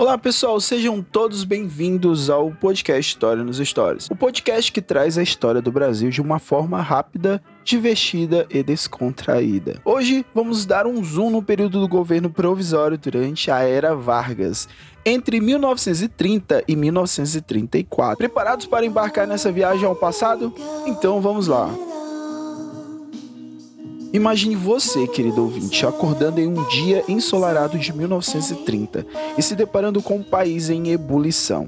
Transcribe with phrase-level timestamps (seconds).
[0.00, 4.08] Olá pessoal, sejam todos bem-vindos ao podcast História nos Stories.
[4.08, 9.82] O podcast que traz a história do Brasil de uma forma rápida, divertida e descontraída.
[9.84, 14.68] Hoje vamos dar um zoom no período do governo provisório durante a era Vargas,
[15.04, 18.18] entre 1930 e 1934.
[18.18, 20.54] Preparados para embarcar nessa viagem ao passado?
[20.86, 21.74] Então vamos lá.
[24.12, 30.16] Imagine você, querido ouvinte, acordando em um dia ensolarado de 1930 e se deparando com
[30.16, 31.66] um país em ebulição.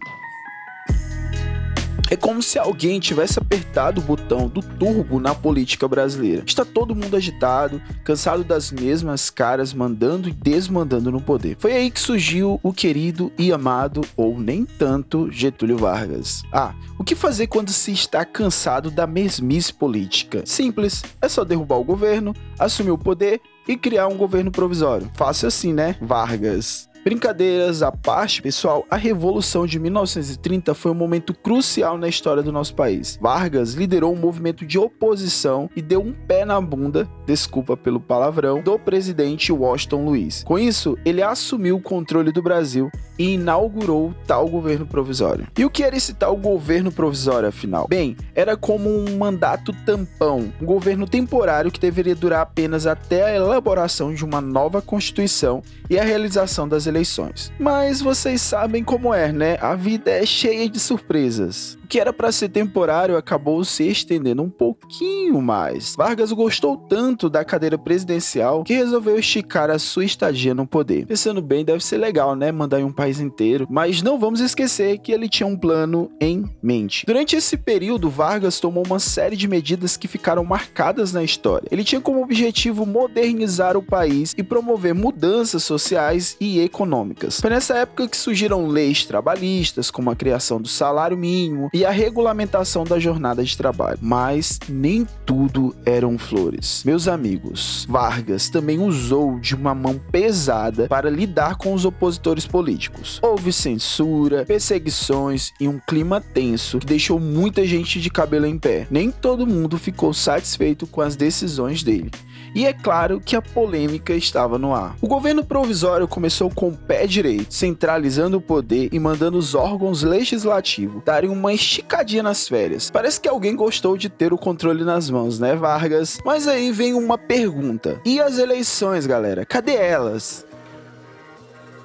[2.11, 6.43] É como se alguém tivesse apertado o botão do turbo na política brasileira.
[6.45, 11.57] Está todo mundo agitado, cansado das mesmas caras mandando e desmandando no poder.
[11.61, 16.43] Foi aí que surgiu o querido e amado, ou nem tanto, Getúlio Vargas.
[16.53, 20.43] Ah, o que fazer quando se está cansado da mesmice política?
[20.45, 25.09] Simples, é só derrubar o governo, assumir o poder e criar um governo provisório.
[25.15, 25.95] Fácil assim, né?
[26.01, 26.90] Vargas.
[27.03, 32.53] Brincadeiras à parte, pessoal, a Revolução de 1930 foi um momento crucial na história do
[32.53, 33.19] nosso país.
[33.19, 38.63] Vargas liderou um movimento de oposição e deu um pé na bunda, desculpa pelo palavrão,
[38.63, 40.45] do presidente Washington Luiz.
[40.45, 45.47] Com isso, ele assumiu o controle do Brasil e inaugurou tal governo provisório.
[45.59, 47.87] E o que era esse tal governo provisório, afinal?
[47.89, 53.35] Bem, era como um mandato tampão, um governo temporário que deveria durar apenas até a
[53.35, 57.53] elaboração de uma nova Constituição e a realização das eleições.
[57.59, 59.57] Mas vocês sabem como é, né?
[59.61, 64.49] A vida é cheia de surpresas que era para ser temporário acabou se estendendo um
[64.49, 65.97] pouquinho mais.
[65.97, 71.05] Vargas gostou tanto da cadeira presidencial que resolveu esticar a sua estadia no poder.
[71.05, 72.53] Pensando bem, deve ser legal, né?
[72.53, 73.67] Mandar em um país inteiro.
[73.69, 77.05] Mas não vamos esquecer que ele tinha um plano em mente.
[77.05, 81.67] Durante esse período, Vargas tomou uma série de medidas que ficaram marcadas na história.
[81.73, 87.41] Ele tinha como objetivo modernizar o país e promover mudanças sociais e econômicas.
[87.41, 91.91] Foi nessa época que surgiram leis trabalhistas, como a criação do salário mínimo e a
[91.91, 93.99] regulamentação da jornada de trabalho.
[94.01, 96.83] Mas nem tudo eram flores.
[96.85, 103.21] Meus amigos, Vargas também usou de uma mão pesada para lidar com os opositores políticos.
[103.23, 108.87] Houve censura, perseguições e um clima tenso que deixou muita gente de cabelo em pé.
[108.91, 112.11] Nem todo mundo ficou satisfeito com as decisões dele.
[112.55, 114.97] E é claro que a polêmica estava no ar.
[115.01, 120.03] O governo provisório começou com o pé direito, centralizando o poder e mandando os órgãos
[120.03, 122.91] legislativos darem uma esticadinha nas férias.
[122.91, 126.19] Parece que alguém gostou de ter o controle nas mãos, né, Vargas?
[126.25, 129.47] Mas aí vem uma pergunta: e as eleições, galera?
[129.47, 130.45] Cadê elas?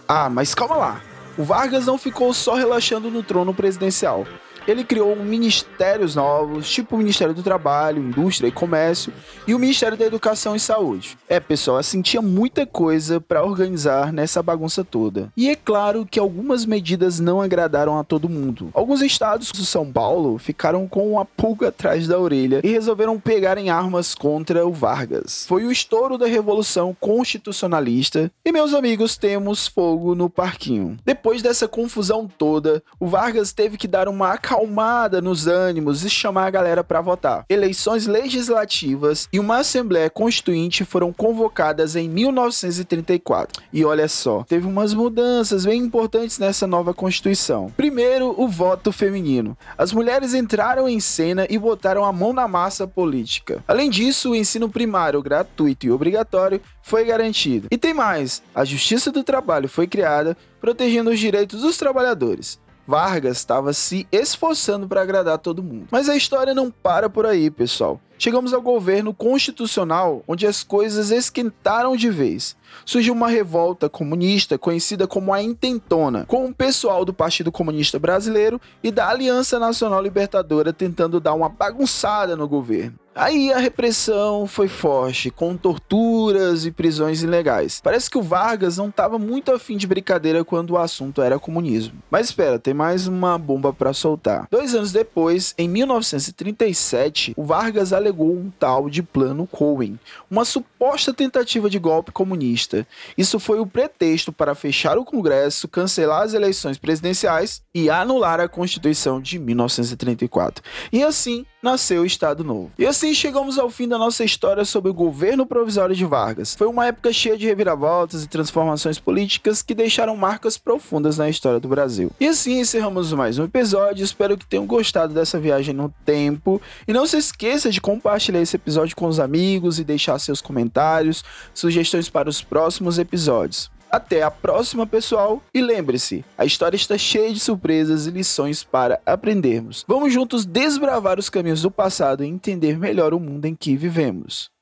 [0.07, 1.01] Ah, mas calma lá.
[1.37, 4.25] O Vargas não ficou só relaxando no trono presidencial
[4.67, 9.13] ele criou ministérios novos, tipo o Ministério do Trabalho, Indústria e Comércio
[9.47, 11.17] e o Ministério da Educação e Saúde.
[11.27, 15.31] É, pessoal, assim, tinha muita coisa para organizar nessa bagunça toda.
[15.35, 18.69] E é claro que algumas medidas não agradaram a todo mundo.
[18.73, 23.57] Alguns estados, como São Paulo, ficaram com uma pulga atrás da orelha e resolveram pegar
[23.57, 25.45] em armas contra o Vargas.
[25.47, 30.97] Foi o estouro da Revolução Constitucionalista e, meus amigos, temos fogo no parquinho.
[31.05, 36.47] Depois dessa confusão toda, o Vargas teve que dar uma acalmada nos ânimos e chamar
[36.47, 37.45] a galera para votar.
[37.49, 43.61] Eleições legislativas e uma Assembleia Constituinte foram convocadas em 1934.
[43.73, 47.71] E olha só, teve umas mudanças bem importantes nessa nova Constituição.
[47.75, 49.57] Primeiro, o voto feminino.
[49.77, 53.63] As mulheres entraram em cena e botaram a mão na massa política.
[53.67, 57.67] Além disso, o ensino primário gratuito e obrigatório foi garantido.
[57.69, 62.59] E tem mais: a Justiça do Trabalho foi criada, protegendo os direitos dos trabalhadores.
[62.87, 65.87] Vargas estava se esforçando para agradar todo mundo.
[65.91, 67.99] Mas a história não para por aí, pessoal.
[68.17, 72.55] Chegamos ao governo constitucional, onde as coisas esquentaram de vez.
[72.85, 78.59] Surgiu uma revolta comunista conhecida como a Intentona, com o pessoal do Partido Comunista Brasileiro
[78.83, 82.99] e da Aliança Nacional Libertadora tentando dar uma bagunçada no governo.
[83.17, 87.79] Aí a repressão foi forte, com torturas e prisões ilegais.
[87.81, 92.03] Parece que o Vargas não estava muito afim de brincadeira quando o assunto era comunismo.
[92.11, 94.49] Mas espera, tem mais uma bomba para soltar.
[94.51, 99.99] Dois anos depois, em 1937, o Vargas alegou um tal de Plano Cohen,
[100.29, 102.87] uma suposta tentativa de golpe comunista.
[103.17, 108.47] Isso foi o pretexto para fechar o Congresso, cancelar as eleições presidenciais e anular a
[108.47, 110.63] Constituição de 1934.
[110.93, 112.71] E assim nasceu o Estado Novo.
[112.77, 116.55] E assim chegamos ao fim da nossa história sobre o governo provisório de Vargas.
[116.55, 121.59] Foi uma época cheia de reviravoltas e transformações políticas que deixaram marcas profundas na história
[121.59, 122.11] do Brasil.
[122.19, 124.05] E assim encerramos mais um episódio.
[124.05, 126.61] Espero que tenham gostado dessa viagem no tempo.
[126.87, 131.23] E não se esqueça de compartilhar esse episódio com os amigos e deixar seus comentários,
[131.53, 133.74] sugestões para os próximos episódios.
[133.89, 138.99] Até a próxima, pessoal, e lembre-se, a história está cheia de surpresas e lições para
[139.05, 139.85] aprendermos.
[139.87, 144.54] Vamos juntos desbravar os caminhos do passado e entender melhor o mundo em que vivemos.